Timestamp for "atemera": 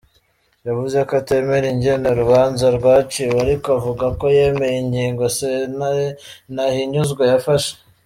1.21-1.65